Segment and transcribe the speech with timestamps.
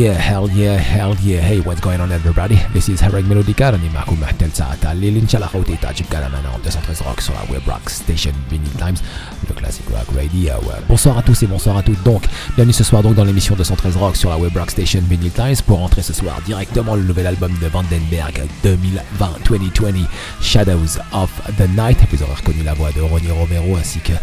[0.00, 1.40] yeah, hell yeah, hell yeah.
[1.40, 2.56] Hey, what's going on everybody?
[2.72, 6.28] This is Hereg Melodica, راني معكم محتل ساعة الليل إن شاء الله خوتي تعجبك أنا
[6.28, 9.29] 213 Rock sur la web rock station Vinyl Times, le
[9.71, 10.51] Radio.
[10.87, 12.23] Bonsoir à tous et bonsoir à toutes donc.
[12.55, 15.55] Bienvenue ce soir donc dans l'émission 213 Rock sur la web rock station Vinyl Times
[15.65, 20.05] pour entrer ce soir directement le nouvel album de Vandenberg 2020-2020,
[20.41, 21.97] Shadows of the Night.
[22.11, 24.13] Vous aurez reconnu la voix de Ronnie Romero ainsi que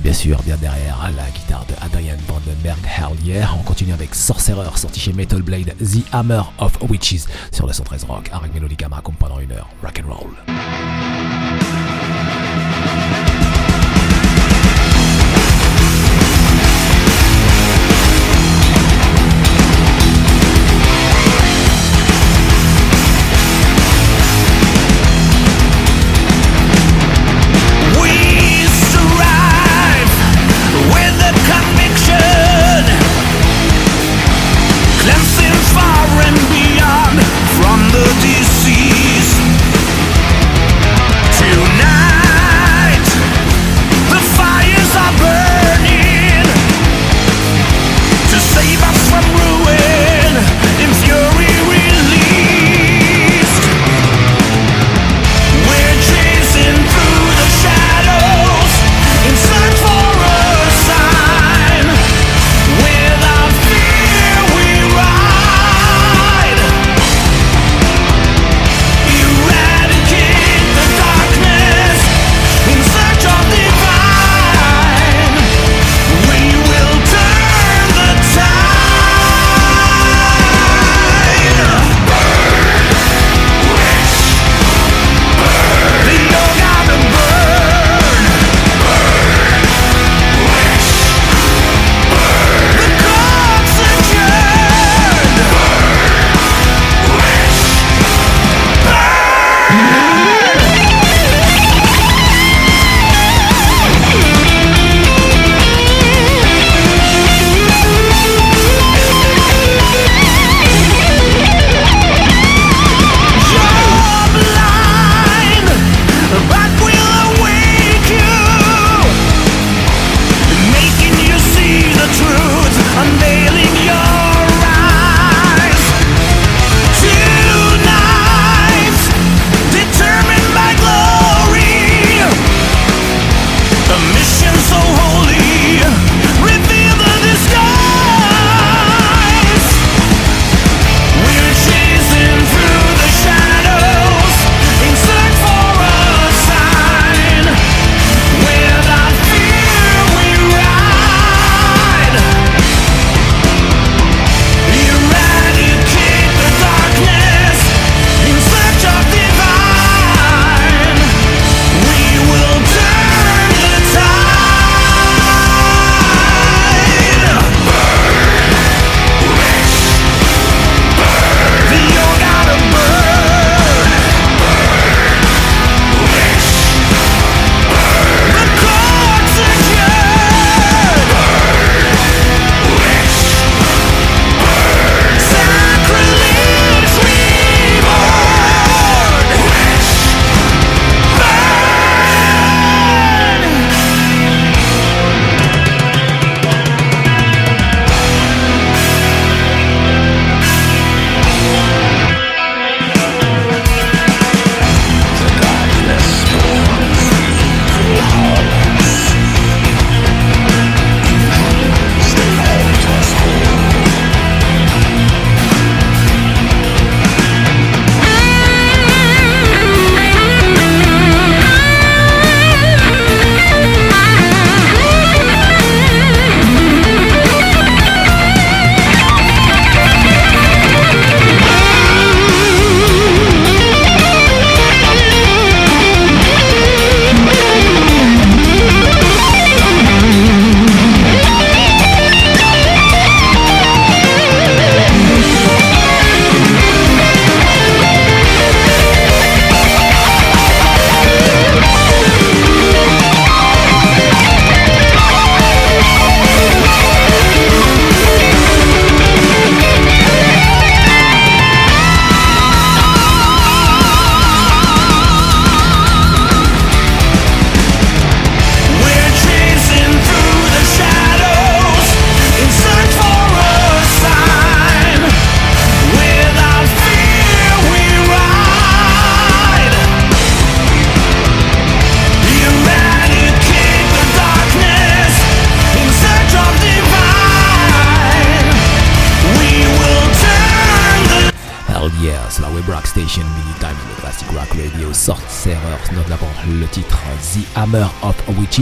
[0.00, 2.78] bien sûr bien derrière la guitare de Adrian Vandenberg,
[3.24, 3.50] yeah.
[3.58, 8.04] On continue avec Sorcerer sorti chez Metal Blade, The Hammer of Witches sur le 113
[8.04, 10.30] Rock, avec Melody Gamma pendant une heure, rock and roll.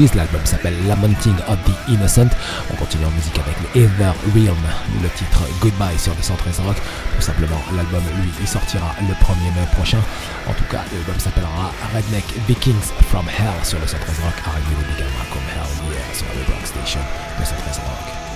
[0.00, 2.30] L'album s'appelle Lamenting of the Innocent.
[2.72, 4.64] On continue en musique avec le Ether Realm,
[5.02, 6.76] le titre Goodbye sur 213 Rock.
[7.14, 10.00] Tout simplement, l'album, lui, il sortira le 1er mai prochain.
[10.48, 15.26] En tout cas, l'album s'appellera Redneck Vikings from Hell sur le 113 Rock, arrivé également
[15.30, 17.00] comme Hell Yeah sur Web Rock Station,
[17.38, 18.31] 213 Rock.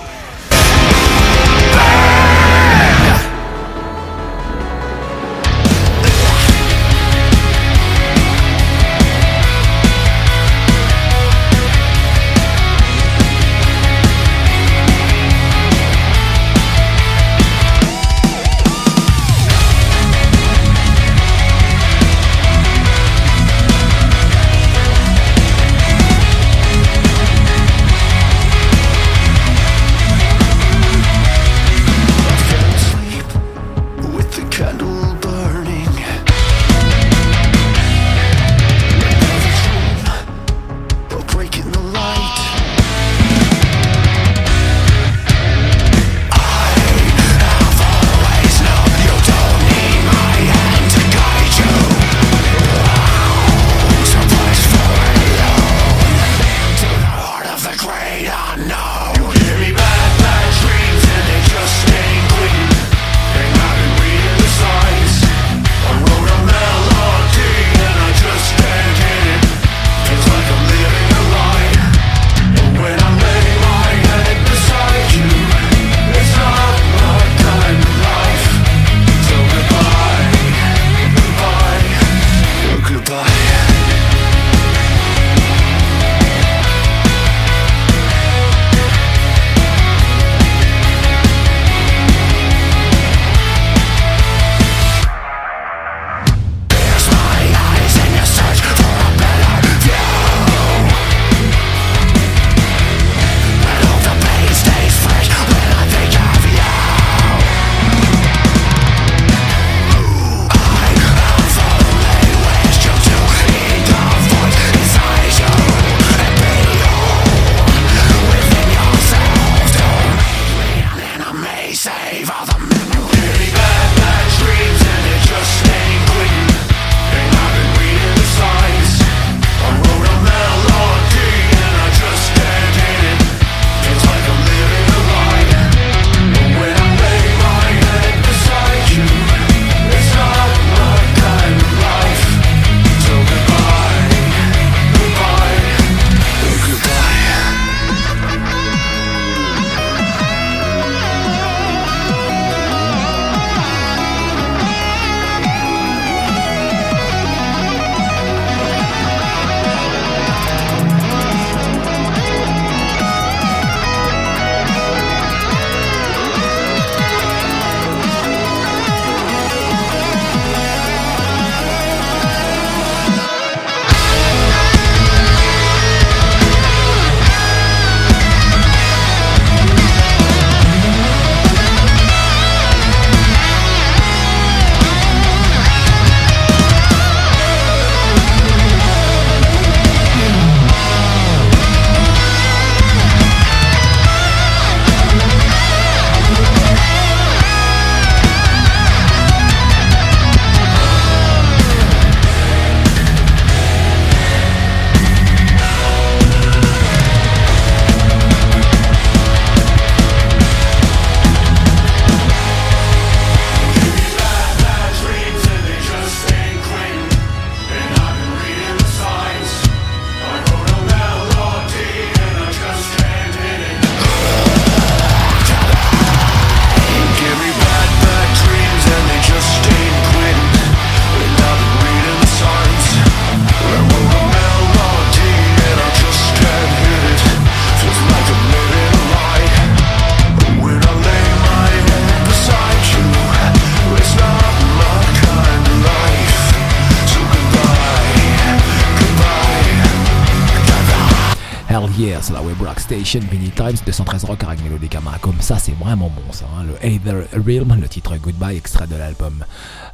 [253.07, 256.45] Station, Mini Times, 213 Rock avec Melodica comme ça c'est vraiment bon ça.
[256.59, 256.65] Hein.
[256.65, 259.45] Le Either Realm, le titre Goodbye, extrait de l'album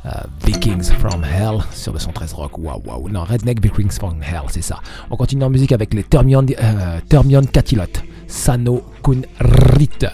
[0.06, 0.10] euh,
[0.46, 2.56] Vikings from Hell sur 213 Rock.
[2.56, 3.10] Waouh waouh.
[3.10, 4.80] Non, Redneck Vikings from Hell, c'est ça.
[5.10, 7.84] On continue en musique avec les Termion, euh, Termion Katilot,
[8.28, 10.06] Sano Kun Rit.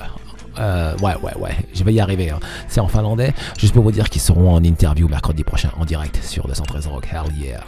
[0.59, 2.31] Euh, ouais, ouais, ouais, je vais y arriver.
[2.31, 2.41] Hein.
[2.67, 3.33] C'est en finlandais.
[3.59, 7.07] Juste pour vous dire qu'ils seront en interview mercredi prochain en direct sur 213 Rock.
[7.13, 7.61] Hell yeah.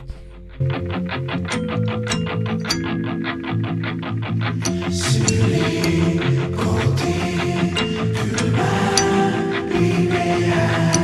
[4.92, 6.16] Sürekli
[6.56, 7.74] koltuğu
[8.14, 10.99] kürmen bilmeyen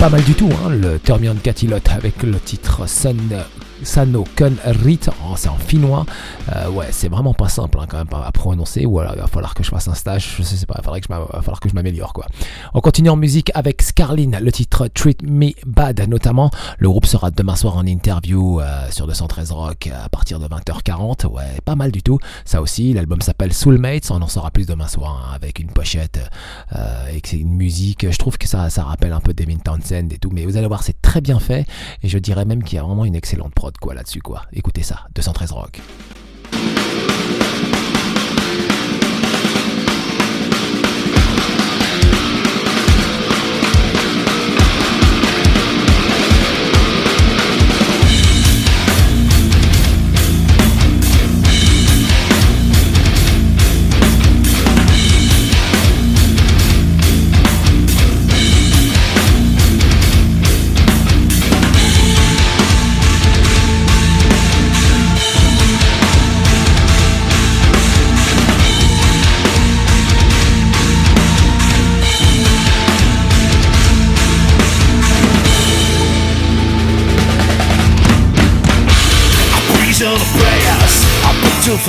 [0.00, 3.18] pas mal du tout, hein, le Termion Katilot avec le titre Sun
[3.82, 6.04] Sano Kun Rit, oh, c'est en finnois.
[6.54, 8.86] Euh, ouais, c'est vraiment pas simple hein, quand même à prononcer.
[8.86, 11.26] Ou alors il va falloir que je fasse un stage, je sais pas, il va,
[11.40, 12.26] falloir que je m'améliore quoi.
[12.74, 16.50] On continue en musique avec Scarlin, le titre Treat Me Bad notamment.
[16.78, 21.26] Le groupe sera demain soir en interview euh, sur 213 Rock à partir de 20h40.
[21.26, 22.18] Ouais, pas mal du tout.
[22.44, 24.10] Ça aussi, l'album s'appelle Soulmates.
[24.10, 26.20] On en saura plus demain soir hein, avec une pochette
[26.76, 28.10] euh, et que c'est une musique.
[28.10, 30.66] Je trouve que ça, ça rappelle un peu Devin Townsend et tout, mais vous allez
[30.66, 31.66] voir, c'est très bien fait
[32.02, 34.42] et je dirais même qu'il y a vraiment une excellente prod quoi là-dessus quoi.
[34.52, 35.80] Écoutez ça, 213 Rock.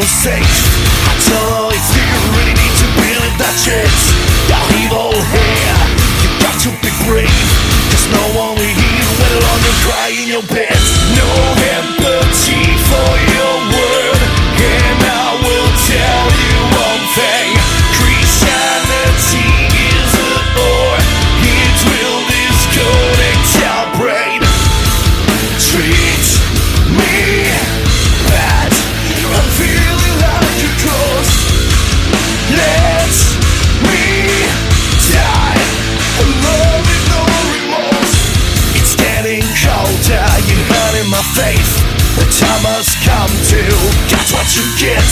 [0.02, 0.81] vocês.
[41.36, 41.74] face.
[42.20, 43.62] The time has come to
[44.12, 45.08] get what you get.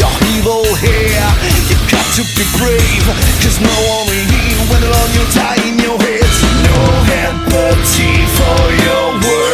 [0.00, 1.28] You're evil here,
[1.68, 3.04] You've got to be brave.
[3.44, 6.24] Cause no one will hear when alone you die in your head.
[6.64, 6.80] No
[7.28, 9.47] empathy for your world.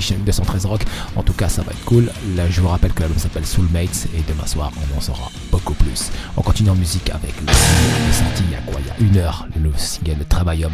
[0.00, 0.82] Station 213 Rock.
[1.14, 2.10] En tout cas, ça va être cool.
[2.34, 5.74] Là, je vous rappelle que l'album s'appelle Soulmates et demain soir, on en saura beaucoup
[5.74, 6.10] plus.
[6.36, 8.80] On continue en musique avec le single qui est sorti il y a quoi?
[8.80, 10.72] Il y a une heure, le single Travaillum,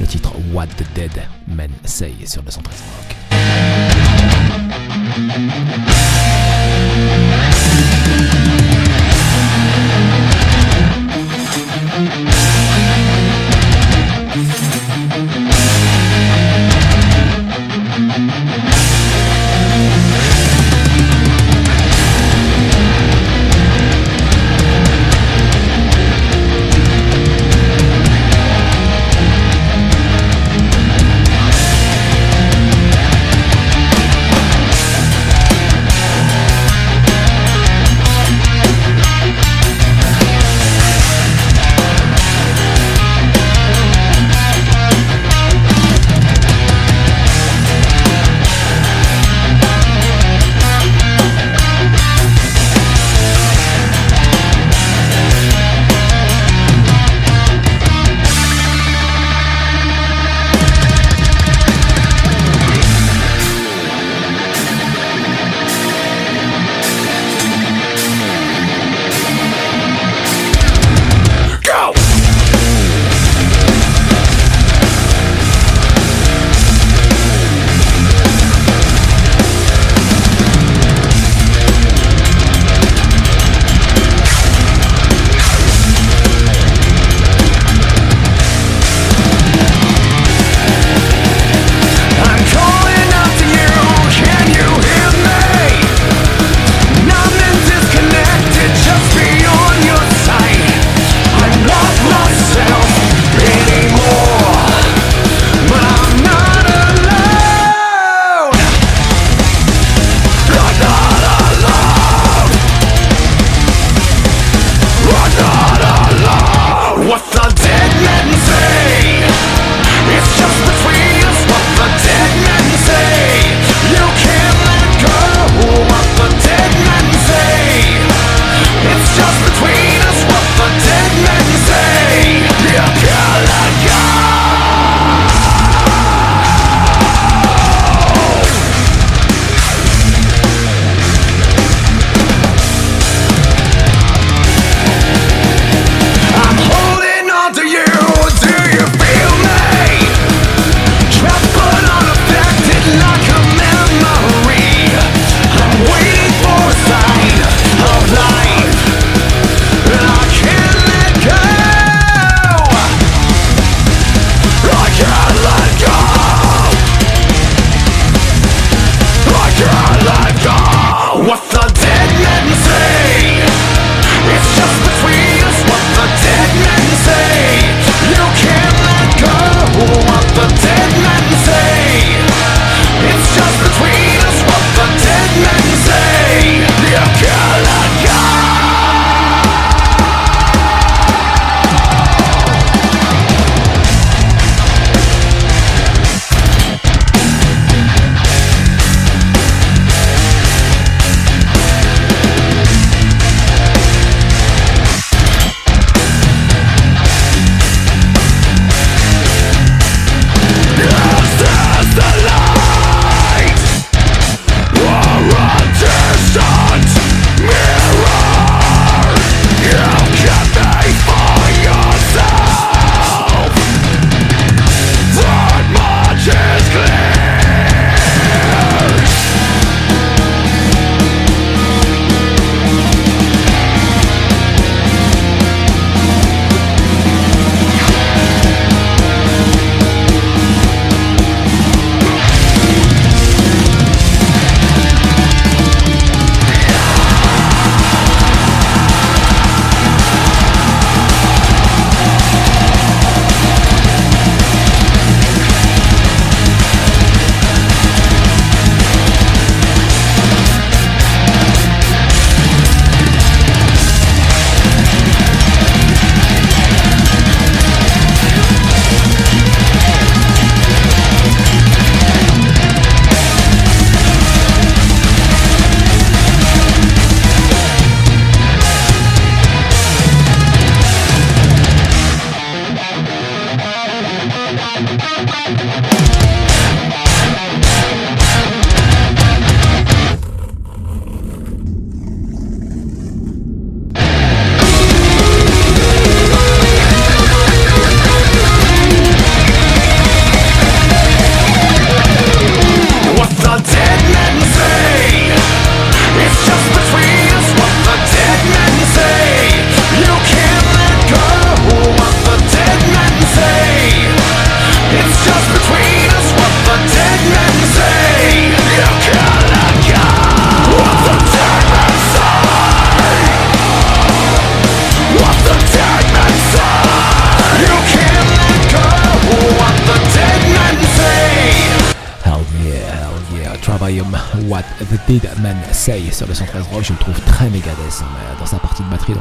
[0.00, 1.10] le titre What the Dead
[1.48, 3.16] Men Say sur 213 Rock.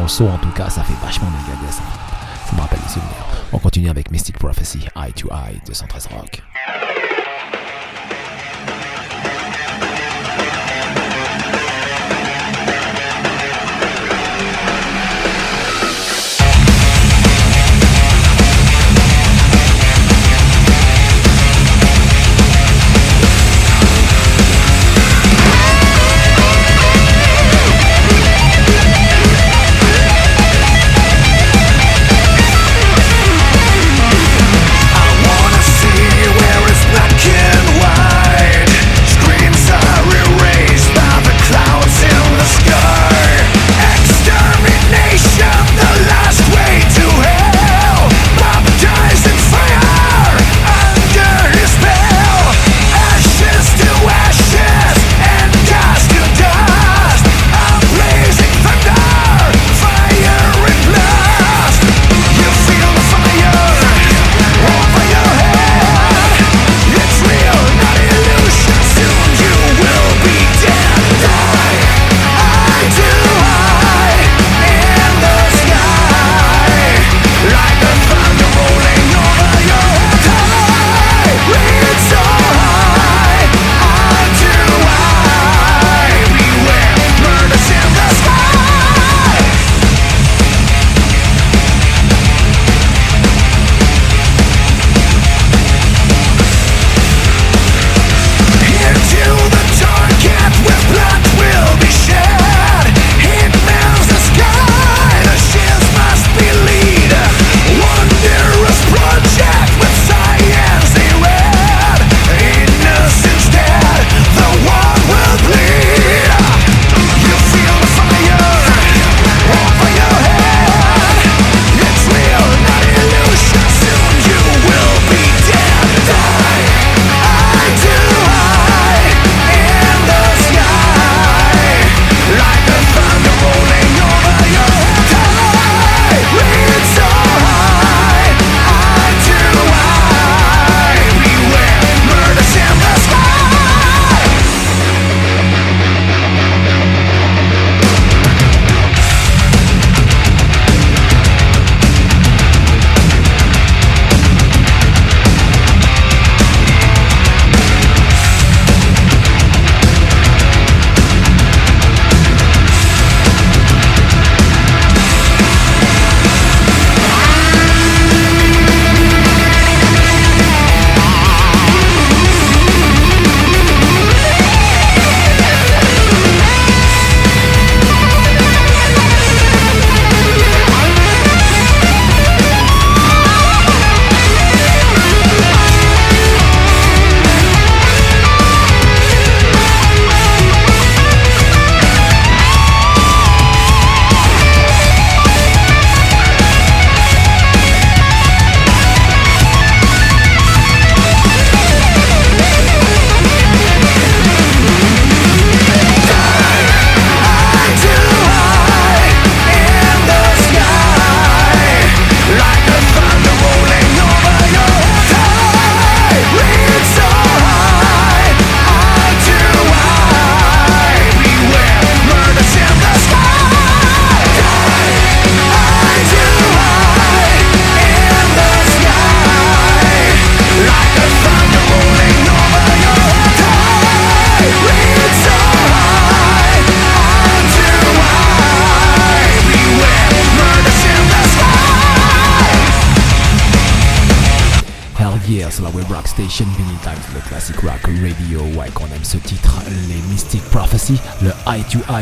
[0.07, 1.73] Son en tout cas, ça fait vachement Megadeth.
[1.73, 3.25] Ça me rappelle des souvenirs.
[3.51, 6.43] On continue avec Mystic Prophecy, Eye to Eye de 113 Rock.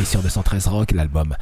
[0.03, 1.35] Sur 213 Rock, l'album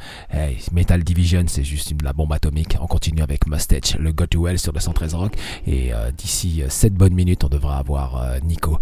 [0.72, 2.76] Metal Division, c'est juste une, la bombe atomique.
[2.80, 5.32] On continue avec Mustache, le Go to Well sur 213 Rock.
[5.66, 8.78] Et euh, d'ici 7 euh, bonnes minutes, on devra avoir euh, Nico,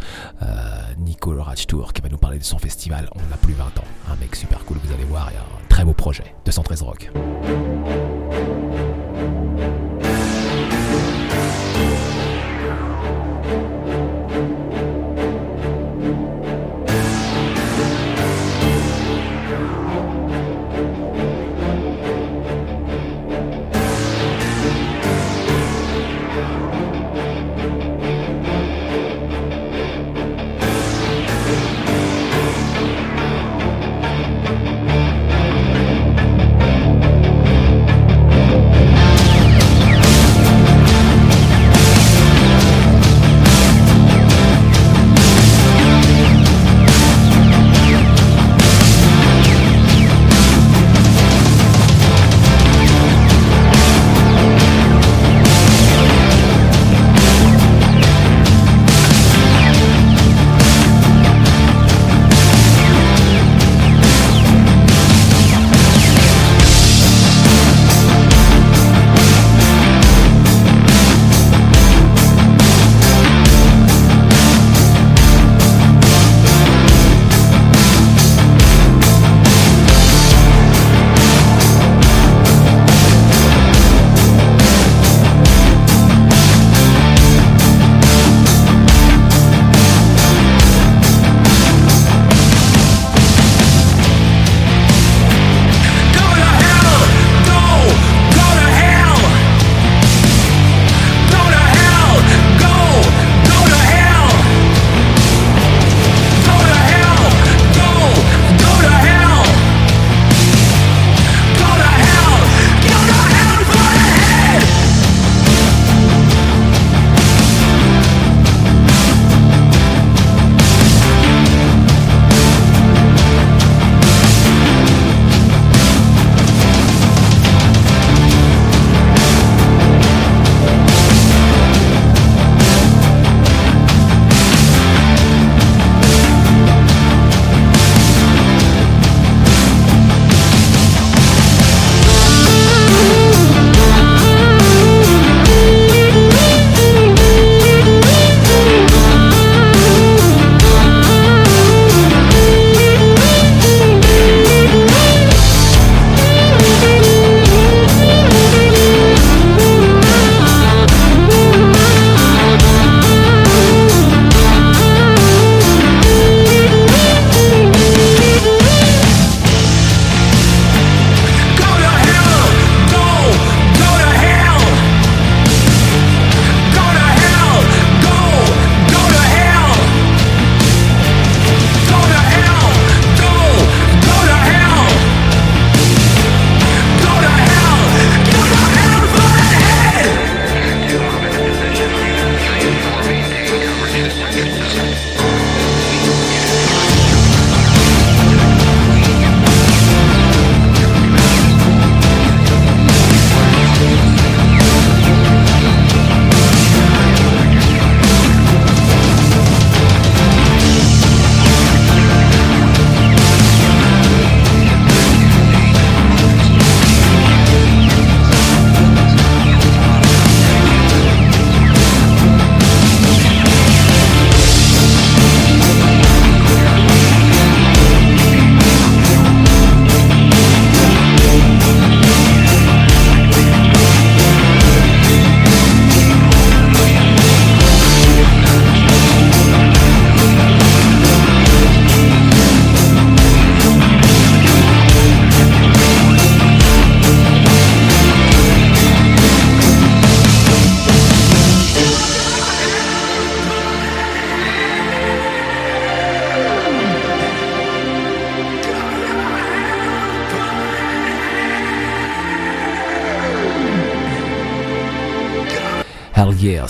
[0.98, 3.08] Nico le Tour, qui va nous parler de son festival.
[3.14, 3.84] On n'a plus 20 ans.
[4.10, 6.34] Un mec super cool, vous allez voir, a un très beau projet.
[6.44, 7.10] 213 Rock.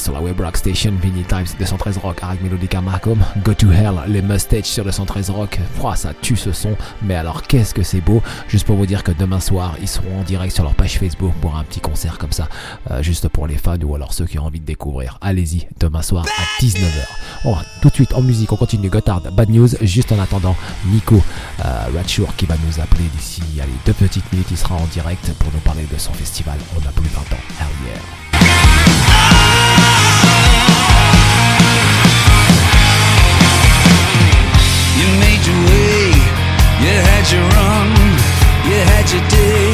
[0.03, 3.94] Sur la Web Rock Station, Vinyl Times 213 Rock, avec Melodica Malcolm, Go to Hell,
[4.09, 5.61] les Mustache sur 213 Rock.
[5.78, 8.20] Pouah, ça tue ce son, mais alors qu'est-ce que c'est beau?
[8.48, 11.32] Juste pour vous dire que demain soir, ils seront en direct sur leur page Facebook
[11.40, 12.48] pour un petit concert comme ça,
[12.90, 15.18] euh, juste pour les fans ou alors ceux qui ont envie de découvrir.
[15.20, 17.07] Allez-y, demain soir à 19h.
[17.44, 21.22] Oh, tout de suite en musique, on continue Gotthard, Bad News, juste en attendant Nico
[21.64, 22.03] euh,
[22.36, 25.61] qui va nous appeler d'ici allez, deux petites minutes, il sera en direct pour nous
[25.61, 26.59] parler de son festival.
[26.74, 28.32] On a plus 20 ans.
[37.33, 37.89] Your run,
[38.68, 39.72] you had your day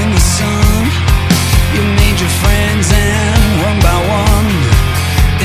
[0.00, 0.80] in the sun.
[1.74, 4.50] You made your friends and one by one,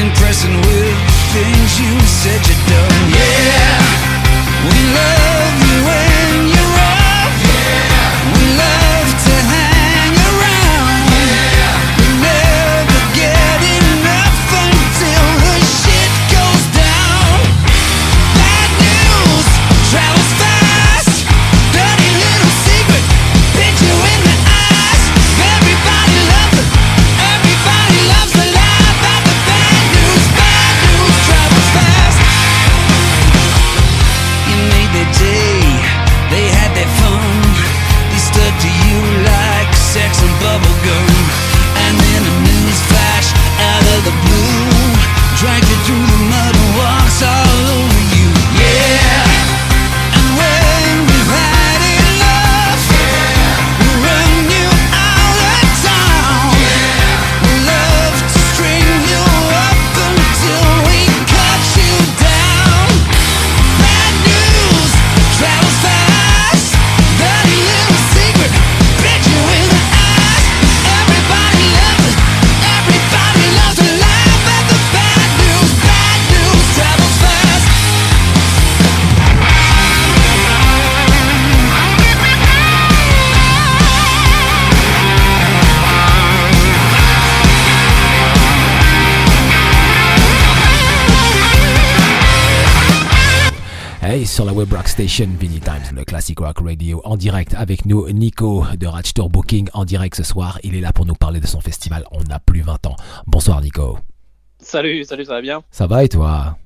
[0.04, 0.98] impressing with
[1.36, 2.96] things you said you'd done.
[3.12, 3.84] Yeah,
[4.70, 5.15] we love
[95.16, 99.30] Station, Vinny Times, le Classic Rock Radio, en direct avec nous, Nico de Ratch Tour
[99.30, 100.60] Booking, en direct ce soir.
[100.62, 102.98] Il est là pour nous parler de son festival On n'a plus 20 ans.
[103.26, 103.98] Bonsoir Nico.
[104.60, 105.64] Salut, salut, ça va bien?
[105.72, 106.58] Ça va et toi?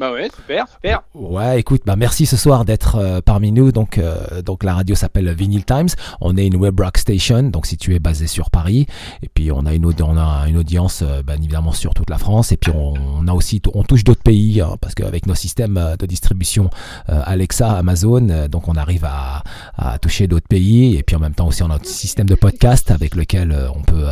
[0.00, 1.02] Bah ouais, super, super.
[1.12, 3.70] Ouais, écoute, bah merci ce soir d'être euh, parmi nous.
[3.70, 5.90] Donc, euh, donc la radio s'appelle Vinyl Times.
[6.22, 8.86] On est une web rock station, donc située basée sur Paris.
[9.22, 12.16] Et puis on a une, on a une audience, euh, bien évidemment, sur toute la
[12.16, 12.50] France.
[12.50, 15.96] Et puis on, a aussi, on touche d'autres pays, hein, parce qu'avec nos systèmes euh,
[15.96, 16.70] de distribution
[17.10, 19.42] euh, Alexa, Amazon, euh, donc on arrive à,
[19.76, 20.96] à toucher d'autres pays.
[20.96, 23.82] Et puis en même temps aussi on a notre système de podcast avec lequel on
[23.82, 24.06] peut,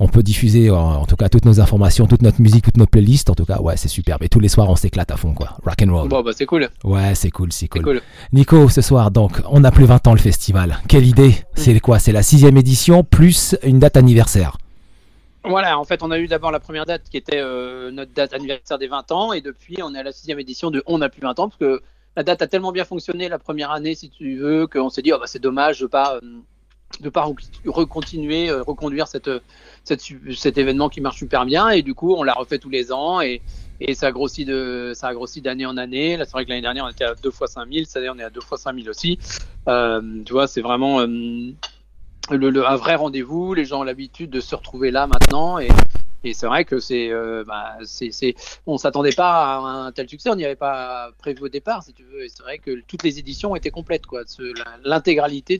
[0.00, 3.30] on peut diffuser, en, tout cas, toutes nos informations, toute notre musique, toutes nos playlists.
[3.30, 4.16] En tout cas, ouais, c'est super.
[4.20, 5.56] Mais tous les soirs on s'éclate à fond, quoi.
[5.64, 6.08] Rock and roll.
[6.08, 7.82] Bon, bah c'est cool, Ouais, c'est cool, c'est cool.
[7.82, 8.00] cool.
[8.32, 10.78] Nico, ce soir, donc, on n'a plus 20 ans le festival.
[10.88, 11.98] Quelle idée C'est quoi?
[11.98, 14.56] C'est la sixième édition plus une date anniversaire.
[15.44, 18.32] Voilà, en fait, on a eu d'abord la première date qui était euh, notre date
[18.32, 21.08] anniversaire des 20 ans, et depuis, on est à la sixième édition de On n'a
[21.08, 21.82] plus 20 ans, parce que
[22.16, 25.12] la date a tellement bien fonctionné la première année, si tu veux, qu'on s'est dit,
[25.12, 26.20] oh, bah, c'est dommage de pas, euh,
[27.00, 27.34] de pas re-
[27.66, 29.30] recontinuer, euh, reconduire cette,
[29.84, 33.20] cet événement qui marche super bien, et du coup, on l'a refait tous les ans,
[33.20, 33.42] et,
[33.84, 36.16] et ça a grossi de, ça a d'année en année.
[36.16, 38.18] Là, c'est vrai que l'année dernière, on était à deux fois 5000, cette année, on
[38.18, 39.18] est à deux fois 5000 aussi.
[39.68, 41.52] Euh, tu vois, c'est vraiment, euh,
[42.30, 43.54] un vrai rendez-vous.
[43.54, 45.58] Les gens ont l'habitude de se retrouver là maintenant.
[45.58, 45.68] Et,
[46.32, 47.78] c'est vrai que c'est, euh, bah,
[48.66, 50.30] on s'attendait pas à un tel succès.
[50.30, 52.24] On n'y avait pas prévu au départ, si tu veux.
[52.24, 54.22] Et c'est vrai que toutes les éditions étaient complètes, quoi.
[54.84, 55.58] L'intégralité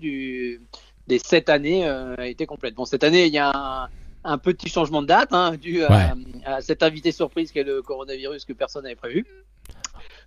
[1.08, 2.74] des sept années euh, été complète.
[2.74, 3.88] Bon, cette année, il y a un,
[4.24, 6.12] un petit changement de date, hein, dû à, Ouais.
[6.44, 9.26] à cet invité surprise qui est le coronavirus que personne n'avait prévu.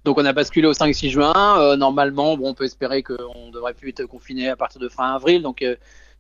[0.04, 1.34] Donc on a basculé au 5-6 juin.
[1.60, 5.16] Euh, normalement, bon, on peut espérer qu'on devrait plus être confiné à partir de fin
[5.16, 5.42] avril.
[5.42, 5.76] Donc euh,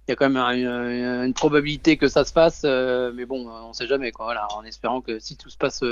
[0.08, 3.26] il y a quand même un- une, une probabilité que ça se fasse, euh, mais
[3.26, 4.26] bon, on sait jamais quoi.
[4.26, 5.84] Voilà, en espérant que si tout se passe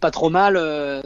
[0.00, 0.54] pas trop mal,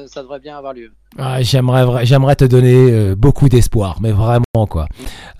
[0.07, 0.93] ça devrait bien avoir lieu.
[1.19, 4.87] Ah, j'aimerais, j'aimerais te donner beaucoup d'espoir, mais vraiment, quoi.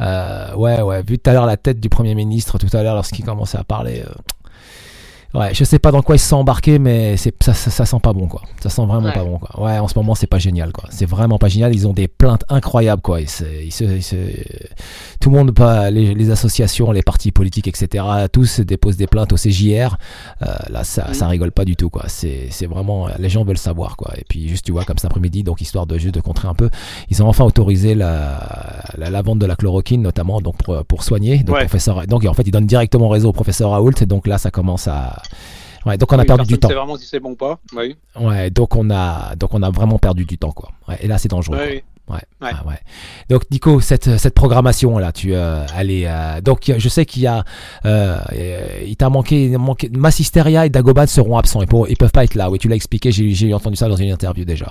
[0.01, 3.25] Ouais, ouais, vu tout à l'heure la tête du Premier ministre, tout à l'heure, lorsqu'il
[3.25, 4.05] commençait à parler.
[5.35, 7.87] Ouais, je sais pas dans quoi il se sent embarqué, mais c'est, ça, ça, ça
[7.87, 8.43] sent pas bon, quoi.
[8.63, 9.15] Ça sent vraiment Ouais.
[9.15, 9.65] pas bon, quoi.
[9.65, 10.85] Ouais, en ce moment, c'est pas génial, quoi.
[10.91, 11.75] C'est vraiment pas génial.
[11.75, 13.23] Ils ont des plaintes incroyables, quoi.
[13.23, 14.17] Ils se- ils se- ils se-
[15.21, 19.33] tout le monde, pas les, les associations, les partis politiques, etc., tous déposent des plaintes
[19.33, 19.97] au CJR.
[20.43, 21.15] Euh, là, ça, Mhm.
[21.15, 22.05] ça rigole pas du tout, quoi.
[22.09, 24.13] C'est, c'est vraiment, les gens veulent savoir, quoi.
[24.19, 26.55] Et puis, juste, tu vois, comme cet après-midi, donc histoire de juste de contrer un
[26.55, 26.69] peu,
[27.09, 31.03] ils ont enfin autorisé la, la, la vente de la chloroquine, notamment, donc pour, pour
[31.05, 31.39] soigner.
[31.39, 31.63] Donc, Ouais.
[31.63, 33.93] professeur, donc, en fait, ils donnent directement raison au professeur Raoult.
[34.07, 35.22] Donc là, ça commence à
[35.85, 36.69] Ouais, donc on a Oui, perdu du temps.
[36.69, 37.59] sait vraiment si c'est bon ou pas.
[37.75, 37.97] Oui.
[38.19, 40.71] Ouais, donc on a, donc on a vraiment perdu du temps, quoi.
[40.89, 41.59] Ouais, et là, c'est dangereux.
[41.61, 41.83] Oui.
[42.09, 42.49] Ouais, Ouais.
[42.49, 42.79] ouais, ouais.
[43.31, 47.27] Donc Nico, cette, cette programmation là, tu euh, est, euh, donc je sais qu'il y
[47.29, 47.45] a,
[47.87, 48.19] euh,
[48.85, 52.35] il t'a manqué, manqué, Massisteria et Dagoban seront absents, ils, pour, ils peuvent pas être
[52.35, 52.51] là.
[52.51, 54.71] Oui, tu l'as expliqué, j'ai j'ai entendu ça dans une interview déjà.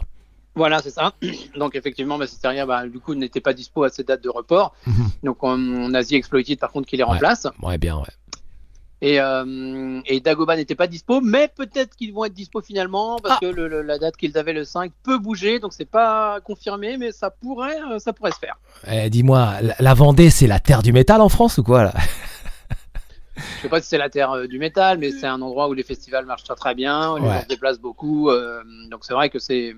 [0.55, 1.13] Voilà, c'est ça.
[1.57, 4.75] Donc effectivement, Massisteria, bah, du coup, n'était pas dispo à cette date de report.
[4.85, 5.09] Mhm.
[5.23, 7.47] Donc on, on a The Exploited, par contre, qui les remplace.
[7.63, 8.03] Ouais, bien, ouais.
[9.03, 13.39] Et, euh, et Dagoba n'était pas dispo, mais peut-être qu'ils vont être dispo finalement, parce
[13.39, 16.97] que le- le- la date qu'ils avaient le 5 peut bouger, donc c'est pas confirmé,
[16.97, 18.59] mais ça pourrait, euh, ça pourrait se faire.
[18.87, 21.93] Eh, Dis-moi, la, la Vendée, c'est la terre du métal en France ou quoi là?
[23.57, 25.73] Je sais pas si c'est la terre euh, du métal, mais c'est un endroit où
[25.73, 27.33] les festivals marchent très très bien, les Ouais.
[27.33, 29.73] gens se déplacent beaucoup, euh, donc c'est vrai que c'est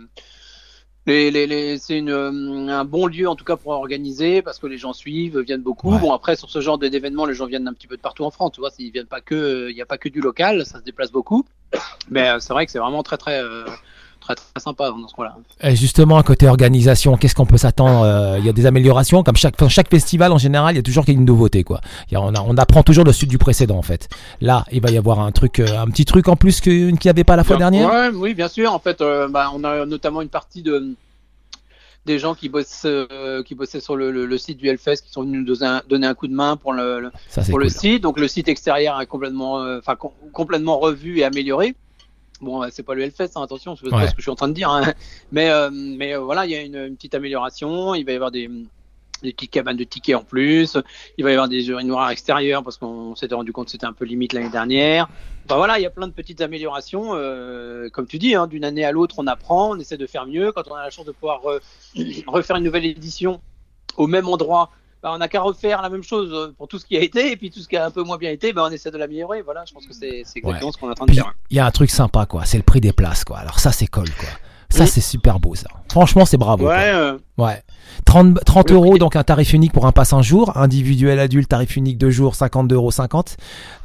[1.05, 4.59] les, les, les- c'est une, euh, un bon lieu en tout cas pour organiser parce
[4.59, 5.91] que les gens suivent, viennent beaucoup.
[5.93, 5.99] Ouais.
[5.99, 8.31] Bon après sur ce genre d'événements, les gens viennent un petit peu de partout en
[8.31, 10.79] France, tu vois, s'ils viennent pas que, il n'y a pas que du local, ça
[10.79, 11.45] se déplace beaucoup,
[12.09, 13.65] mais euh, c'est vrai que c'est vraiment très très euh,
[14.23, 15.35] très très sympa dans ce coin-là.
[15.61, 19.21] Et justement, à côté organisation, qu'est-ce qu'on peut s'attendre Euh, Il y a des améliorations,
[19.23, 21.63] comme chaque, chaque festival en général, il y a toujours une nouveauté.
[21.63, 21.81] Quoi.
[22.09, 24.09] Il y a- on, a- on apprend toujours le sud du précédent en fait.
[24.41, 27.09] Là, il va y avoir un truc, euh, un petit truc en plus qu'il n'y
[27.09, 27.89] avait pas la fois Bien- dernière?
[27.91, 28.73] ouais, Oui, bien sûr.
[28.73, 30.95] En fait, euh, bah, on a notamment une partie de
[32.05, 35.11] des gens qui bossent euh, qui bossaient sur le, le- le site du Hellfest qui
[35.11, 37.51] sont venus nous donner un, donner un coup de main pour le, le- Ça c'est
[37.51, 37.63] pour cool.
[37.63, 38.03] le site.
[38.03, 41.75] Donc le site extérieur est complètement euh, com- complètement revu et amélioré.
[42.43, 44.35] Bon, euh, c'est pas le Hellfest, hein, attention, c'est pas ce que je suis en
[44.35, 44.69] train de dire.
[44.69, 44.93] hein.
[45.31, 47.95] Mais euh, mais euh, voilà, il y a une, une petite amélioration.
[47.95, 48.49] Il va y avoir des
[49.21, 50.77] des petites cabanes de tickets en plus.
[51.17, 53.93] Il va y avoir des urinoirs extérieurs parce qu'on s'était rendu compte que c'était un
[53.93, 55.07] peu limite l'année dernière.
[55.45, 57.11] Enfin voilà, il y a plein de petites améliorations.
[57.13, 60.25] euh, comme tu dis, hein, d'une année à l'autre, on apprend, on essaie de faire
[60.27, 60.51] mieux.
[60.51, 61.41] Quand on a la chance de pouvoir
[62.27, 63.39] refaire une nouvelle édition
[63.95, 64.71] au même endroit,
[65.03, 67.31] bah, on n'a qu'à refaire la même chose euh, pour tout ce qui a été.
[67.33, 68.97] Et puis tout ce qui a un peu moins bien été, bah, on essaie de
[68.97, 69.41] l'améliorer.
[69.41, 71.33] Voilà, je pense que c'est exactement ce qu'on est en train de Puis, faire.
[71.51, 72.45] il y a un truc sympa, quoi.
[72.45, 73.37] C'est le prix des places, quoi.
[73.37, 74.29] Alors ça, c'est cool, quoi.
[74.69, 74.89] Ça, Oui.
[74.89, 75.67] c'est super beau, ça.
[75.91, 76.67] Franchement, c'est bravo.
[76.67, 77.61] Ouais, euh, Ouais.
[78.05, 80.57] 30, 30 Le euros, donc un tarif unique pour un pass un jour.
[80.57, 82.91] Individuel adulte, tarif unique deux jours, 52,50 euros.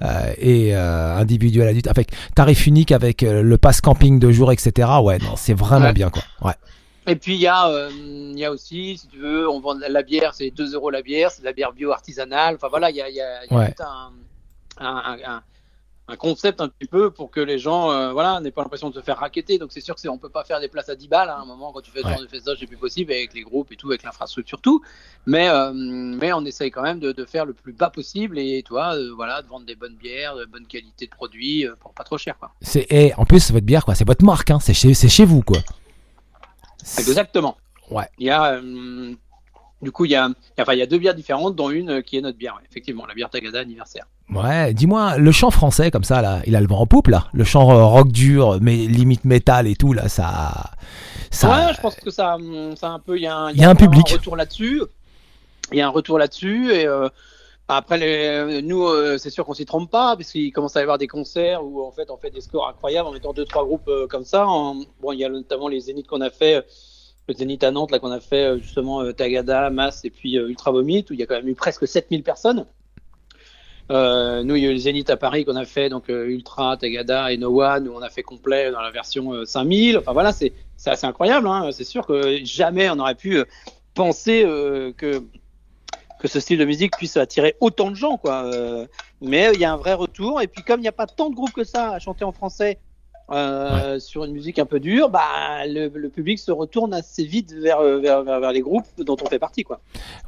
[0.02, 4.88] Euh, et euh, individuel adulte, avec tarif unique avec le pass camping deux jours, etc.
[5.02, 5.92] Ouais, non, c'est vraiment Ouais.
[5.92, 6.22] bien, quoi.
[6.42, 6.54] Ouais.
[7.08, 9.74] Et puis il y a, euh, il y a aussi, si tu veux, on vend
[9.74, 12.54] de la, la bière, c'est 2 euros la bière, c'est de la bière bio artisanale.
[12.56, 13.72] Enfin voilà, il y a, il y a, il y a Ouais.
[13.72, 14.12] tout un,
[14.78, 15.42] un, un-
[16.10, 18.94] un concept un petit peu pour que les gens, euh, voilà, n'aient pas l'impression de
[18.94, 19.58] se faire raqueter.
[19.58, 21.36] Donc c'est sûr que c'est, on peut pas faire des places à 10 balles hein,
[21.38, 22.12] à un moment quand tu fais ce Ouais.
[22.12, 24.80] genre de festival, c'est plus possible avec les groupes et tout, avec l'infrastructure tout.
[25.26, 28.62] Mais euh, mais on essaye quand même de, de faire le plus bas possible et
[28.62, 32.16] toi, voilà, de vendre des bonnes bières, de bonne qualité de produits pour pas trop
[32.16, 32.52] cher quoi.
[32.88, 33.94] Et en plus, votre bière, quoi.
[33.94, 34.60] C'est votre marque, hein.
[34.60, 35.58] C'est chez, c'est chez vous, quoi.
[36.98, 37.56] Exactement.
[37.90, 38.04] Ouais.
[38.18, 39.14] Il y a, euh,
[39.82, 40.28] du coup, il y a,
[40.60, 43.14] enfin, il y a deux bières différentes, dont une qui est notre bière, effectivement, la
[43.14, 44.04] bière Tagada anniversaire.
[44.30, 47.28] Ouais, dis-moi, le chant français, comme ça, là, il a le vent en poupe, là.
[47.32, 50.70] Le chant euh, rock dur, mais limite métal et tout, là, ça.
[51.30, 53.56] ça Ouais, je pense que ça, hum, ça un peu, il y a un, Il
[53.58, 54.06] y a un public.
[54.10, 54.82] retour là-dessus.
[55.72, 57.08] Il y a un retour là-dessus et euh,
[57.68, 60.82] après, les, nous, euh, c'est sûr qu'on s'y trompe pas, parce qu'il commence à y
[60.82, 63.64] avoir des concerts où en fait on fait des scores incroyables en mettant deux trois
[63.64, 64.46] groupes euh, comme ça.
[64.46, 66.62] Bon, il y a notamment les Zéniths qu'on a fait, euh,
[67.28, 70.38] le Zénith à Nantes là qu'on a fait euh, justement euh, Tagada, Mass et puis
[70.38, 72.66] euh, Ultra Vomit où il y a quand même eu presque 7000 personnes.
[73.90, 76.26] Euh, nous, il y a eu le Zénith à Paris qu'on a fait, donc euh,
[76.26, 79.98] Ultra, Tagada et No One, où on a fait complet dans la version euh, 5000.
[79.98, 80.52] Enfin voilà, c'est
[80.84, 81.48] assez incroyable.
[81.48, 81.70] Hein.
[81.72, 83.44] C'est sûr que jamais on aurait pu euh,
[83.94, 85.22] penser euh, que
[86.20, 88.44] que ce style de musique puisse attirer autant de gens, quoi.
[88.44, 88.86] Euh,
[89.20, 90.40] mais il y a un vrai retour.
[90.40, 92.32] Et puis comme il n'y a pas tant de groupes que ça à chanter en
[92.32, 92.78] français
[93.30, 95.20] euh, sur une musique un peu dure, bah
[95.66, 99.16] le, le public se retourne assez vite vers, euh, vers, vers, vers les groupes dont
[99.22, 99.80] on fait partie, quoi.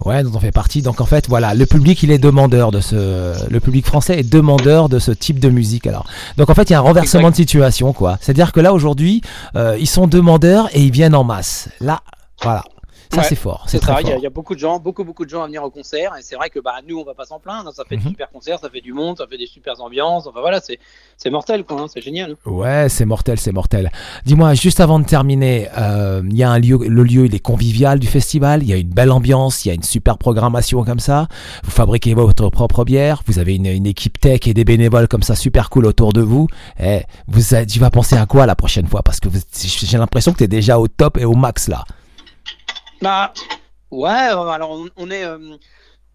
[0.04, 0.82] Ouais, dont on fait partie.
[0.82, 4.30] Donc en fait, voilà, le public, il est demandeur de ce, le public français est
[4.30, 5.86] demandeur de ce type de musique.
[5.86, 7.30] Alors, donc en fait, il y a un renversement Exact.
[7.30, 8.18] de situation, quoi.
[8.20, 9.22] C'est-à-dire que là aujourd'hui,
[9.56, 11.70] euh, ils sont demandeurs et ils viennent en masse.
[11.80, 12.00] Là,
[12.42, 12.64] voilà,
[13.10, 14.00] ça Ouais, c'est fort, c'est très.
[14.02, 16.12] Il y, a- y beaucoup de gens, beaucoup beaucoup de gens à venir au concert.
[16.18, 17.72] Et c'est vrai que bah nous on va pas s'en plaindre.
[17.74, 18.02] Ça fait Mhm.
[18.04, 20.26] de super concerts, ça fait du monde, ça fait des super ambiances.
[20.26, 20.78] Enfin voilà, c'est
[21.16, 21.80] c'est mortel, quoi.
[21.82, 22.36] hein, c'est génial.
[22.46, 23.90] Ouais, c'est mortel, c'est mortel.
[24.24, 27.38] Dis-moi, juste avant de terminer, euh, il y a un lieu, le lieu il est
[27.40, 30.84] convivial du festival, il y a une belle ambiance, il y a une super programmation
[30.84, 31.26] comme ça.
[31.64, 35.22] Vous fabriquez votre propre bière, vous avez une, une équipe tech et des bénévoles comme
[35.22, 36.46] ça super cool autour de vous.
[36.78, 39.02] Eh, vous, tu vas penser à quoi la prochaine fois?
[39.02, 41.84] Parce que j'ai l'impression que tu es déjà au top et au max là.
[43.02, 43.32] Bah
[43.90, 44.08] ouais.
[44.32, 45.56] euh, Alors on, on est euh,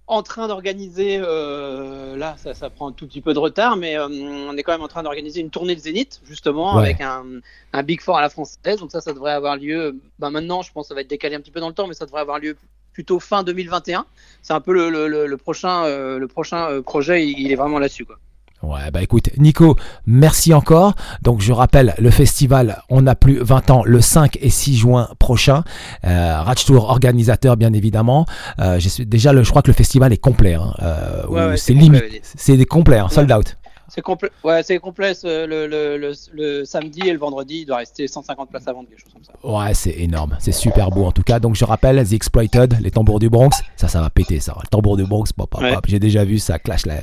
[0.07, 1.17] en train d'organiser.
[1.21, 4.63] euh, là, ça, ça prend un tout petit peu de retard, mais euh, on est
[4.63, 6.83] quand même en train d'organiser une tournée de Zénith justement Ouais.
[6.83, 7.25] avec un,
[7.73, 8.79] un Big Four à la française.
[8.79, 9.99] Donc ça, ça devrait avoir lieu.
[10.19, 11.87] Bah maintenant, je pense que ça va être décalé un petit peu dans le temps,
[11.87, 12.55] mais ça devrait avoir lieu
[12.93, 14.05] plutôt fin 2021.
[14.41, 17.27] C'est un peu le, le, le- le prochain, euh, le prochain euh, projet.
[17.27, 18.17] Il, il est vraiment là-dessus, quoi.
[18.65, 19.75] Ouais, bah écoute, Nico,
[20.07, 20.93] merci encore.
[21.21, 25.07] Donc je rappelle, le festival On a plus 20 ans le 5 et 6 juin
[25.19, 25.63] prochain.
[26.05, 28.25] Euh, Ratch Tour organisateur bien évidemment.
[28.59, 30.55] Euh, je, suis- déjà, le, je crois que le festival est complet.
[30.55, 30.73] hein.
[30.81, 33.57] Euh, Ouais, ou ouais, c'est limite, complet, c'est des complets, hein, sold out.
[33.87, 37.59] C'est complet, ouais, c'est complet ce- le, le, le, le samedi et le vendredi.
[37.61, 39.33] Il doit rester 150 places à vendre, quelque chose comme ça.
[39.43, 41.39] Ouais, c'est énorme, c'est super beau en tout cas.
[41.39, 44.55] Donc je rappelle, The Exploited, les tambours du Bronx, ça, ça va péter ça.
[44.63, 45.73] Le tambour du Bronx, pop, pop, Ouais.
[45.73, 45.85] pop.
[45.87, 46.99] j'ai déjà vu ça clash les,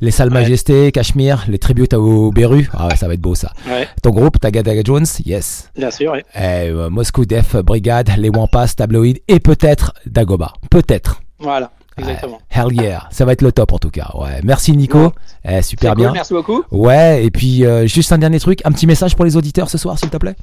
[0.00, 2.68] les salles majestés, Cachemire, les tributes au Beru.
[2.72, 3.52] Ah ouais, ça va être beau ça.
[3.66, 5.70] Ouais, Ton groupe, Tagadaga Jones, yes.
[5.76, 6.12] bien sûr.
[6.12, 6.24] ouais.
[6.34, 10.52] Eh, euh, Moscou Def Brigade, les Wampas, Tabloïd et peut-être Dagoba.
[10.70, 11.20] Peut-être.
[11.38, 12.36] Voilà, exactement.
[12.36, 14.10] Ouais, hell yeah, ça va être le top en tout cas.
[14.14, 15.12] Ouais, merci Nico.
[15.44, 16.12] Eh, super cool, bien.
[16.12, 16.62] merci beaucoup.
[16.70, 19.78] Ouais, et puis euh, juste un dernier truc, un petit message pour les auditeurs ce
[19.78, 20.36] soir, s'il te plaît.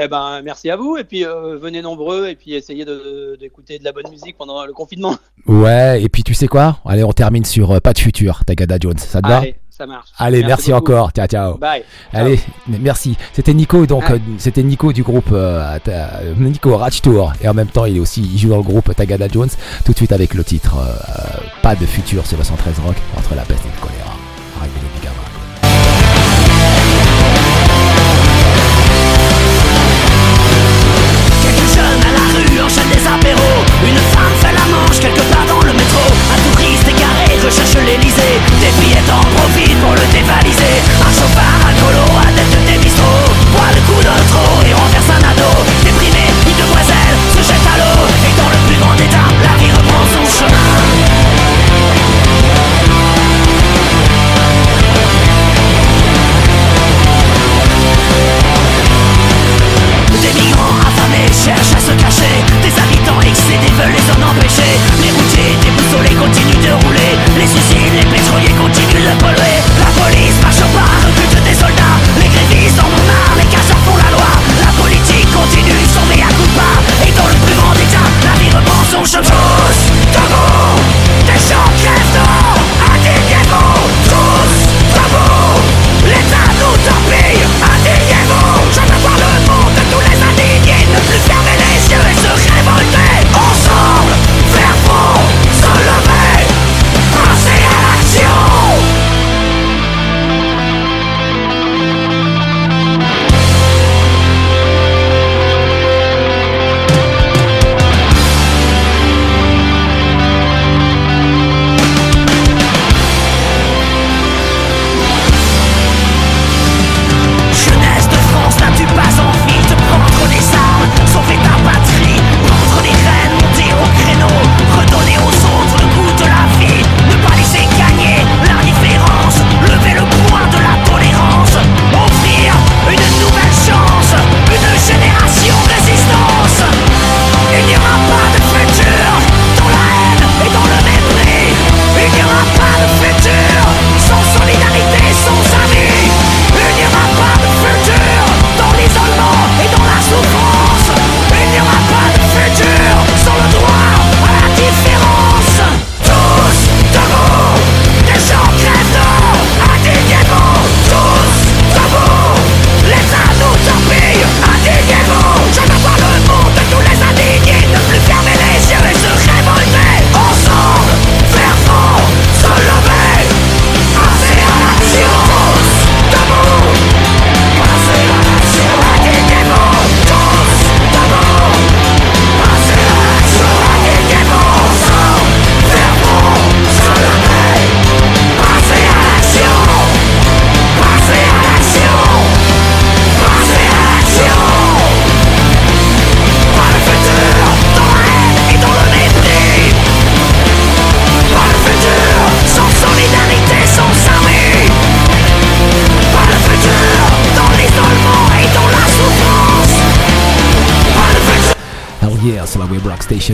[0.00, 0.96] Eh ben, merci à vous.
[0.96, 4.64] Et puis, euh, venez nombreux et puis essayez de- d'écouter de, la bonne musique pendant
[4.64, 5.16] le confinement.
[5.48, 6.78] Ouais, et puis tu sais quoi?
[6.84, 8.96] Allez, on termine sur euh, Pas de futur, Tagada Jones.
[8.98, 9.38] Ça te va?
[9.38, 10.08] Allez, ça marche.
[10.18, 11.10] Allez, merci, encore.
[11.12, 11.56] Ciao, ciao.
[11.56, 11.84] Bye.
[12.12, 13.16] Allez, merci.
[13.32, 14.12] C'était Nico, donc Ah.
[14.14, 17.96] euh, c'était Nico du groupe euh, euh, Nico Ratch Tour, et en même temps il
[17.96, 19.48] est aussi il joue dans le groupe Tagada Jones.
[19.84, 23.34] Tout de suite avec le titre euh, Pas de futur sur le 113 Rock entre
[23.34, 24.14] la peste et le choléra.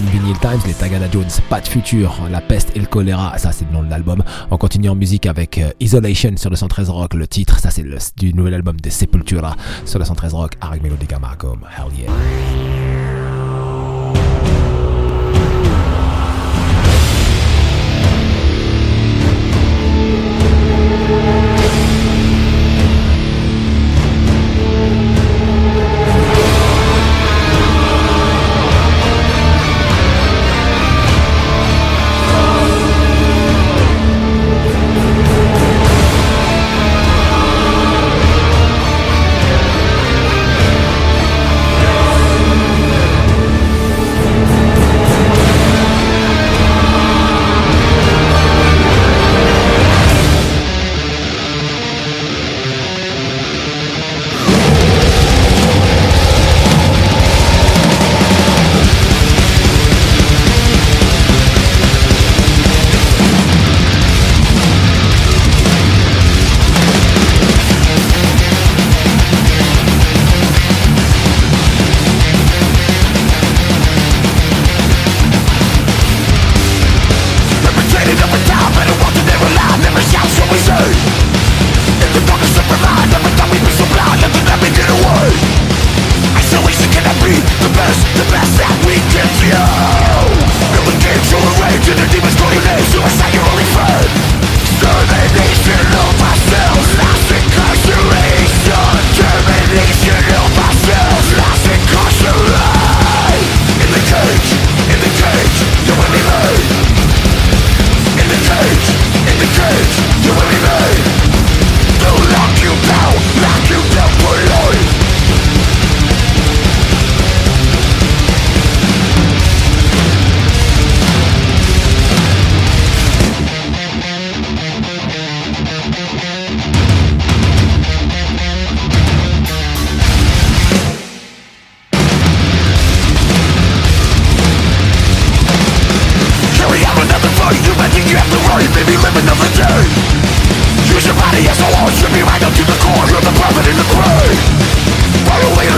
[0.00, 3.64] Vinyl Times, les Tagada Jones, pas de futur, la peste et le choléra, ça c'est
[3.64, 4.22] le nom de l'album.
[4.50, 7.84] On continue en musique avec euh, Isolation sur le 113 Rock, le titre, ça c'est
[8.16, 12.73] du nouvel album de Sepultura sur le 113 Rock, avec Melodica Marcom, hell yeah.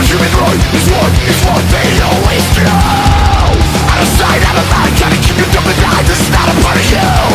[0.07, 2.63] Human right is what, they always do.
[4.71, 7.26] Mind, trying to keep you dumb and This is not a part of you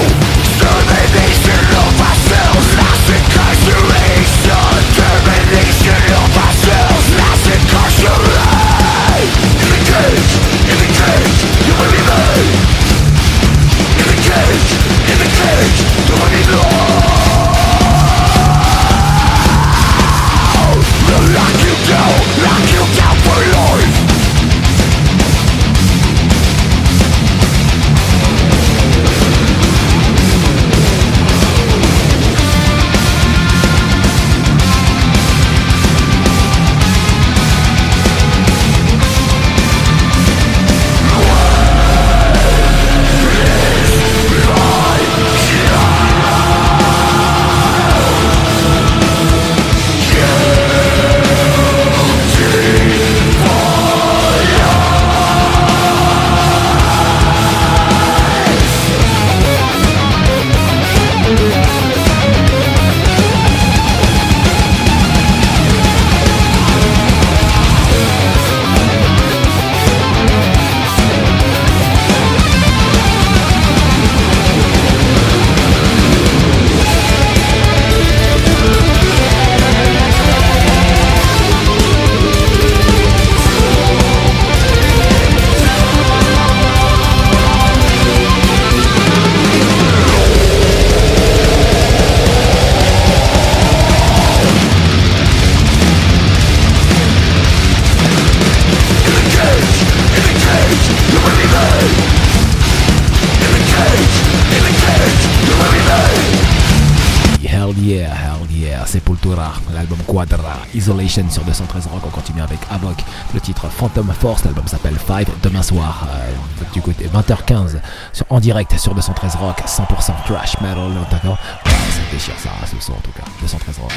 [107.82, 112.96] yeah, hell yeah, Sepultura, l'album Quadra, Isolation sur 213 Rock, on continue avec Avoc,
[113.34, 116.32] le titre Phantom Force, l'album s'appelle Five, demain soir, euh,
[116.72, 117.80] du côté 20h15,
[118.12, 119.86] sur, en direct sur 213 Rock, 100%
[120.26, 121.38] thrash metal, d'accord?
[121.66, 123.92] Ouais, Ça déchire ça, ce son en tout cas, 213 Rock.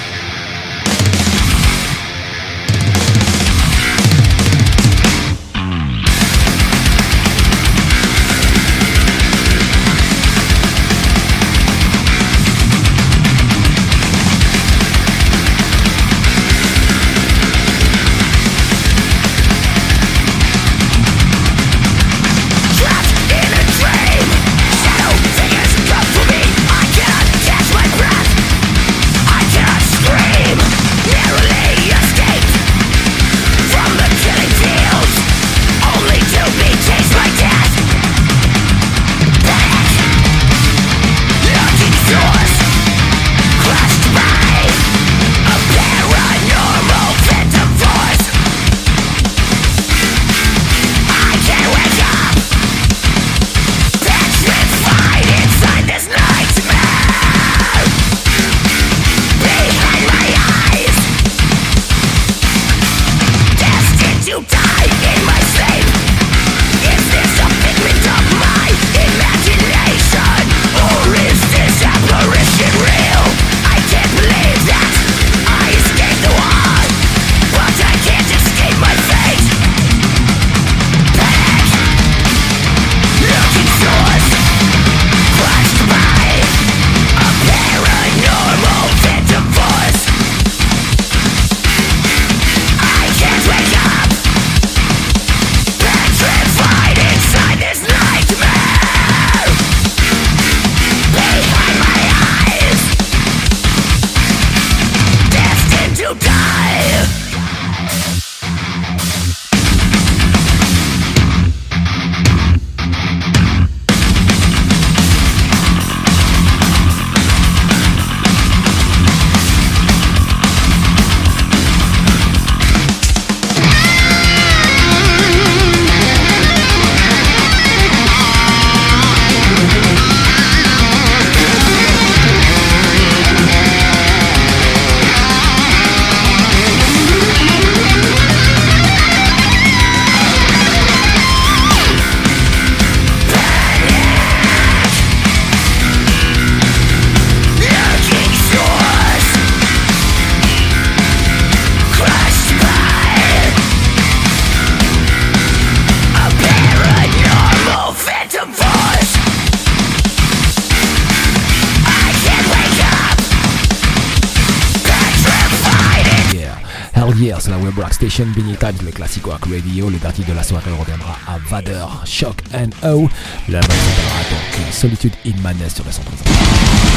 [168.16, 169.90] Station Benita, le classico Rock Radio.
[169.90, 173.10] Le parti de la soirée reviendra à Vader, Shock and O.
[173.50, 176.95] La main s'appellera donc Solitude in Madness sur le 113.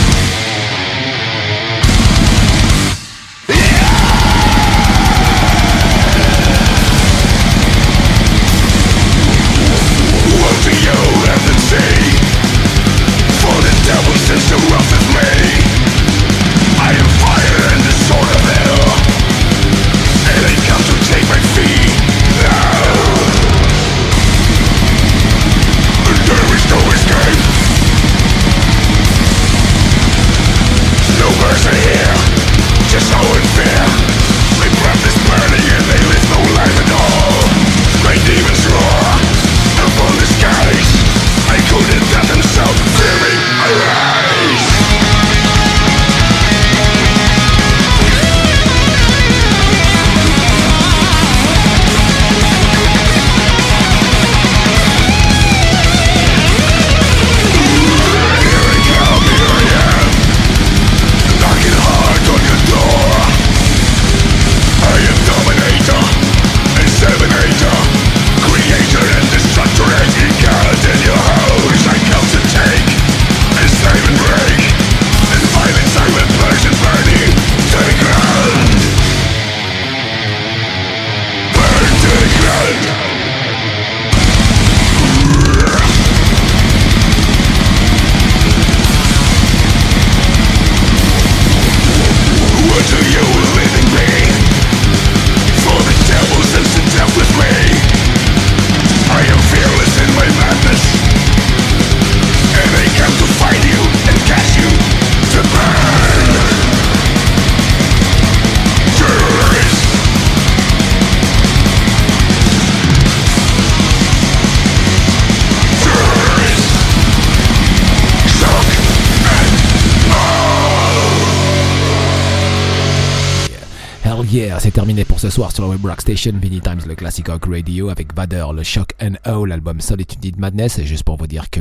[125.38, 128.64] Soir sur la web rock station Vinny Times, le classic rock radio avec Vader, le
[128.64, 130.80] Shock and O, l'album Solitude Madness.
[130.80, 131.60] Et juste pour vous dire que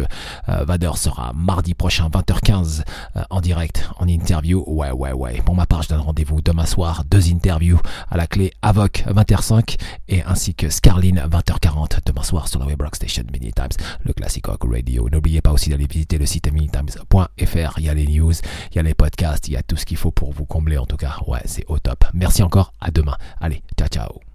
[0.50, 2.82] euh, Vader sera mardi prochain 20h15
[3.16, 4.64] euh, en direct, en interview.
[4.66, 5.44] Ouais, ouais, ouais.
[5.46, 9.78] Pour ma part, je donne rendez-vous demain soir, deux interviews à la clé Avoc 20h05
[10.10, 14.14] et ainsi que Scarline 20h40 demain soir sur la web rock station Vinny Times, le
[14.14, 15.08] classic rock radio.
[15.12, 17.78] N'oubliez pas aussi d'aller visiter le site minitimes.fr.
[17.78, 18.34] Il y a les news,
[18.72, 20.80] il y a les podcasts, il y a tout ce qu'il faut pour vous combler
[20.80, 21.18] en tout cas.
[21.28, 22.06] Ouais, c'est au top.
[22.16, 23.18] Merci encore, à demain.
[23.40, 24.27] Allez, ciao ciao.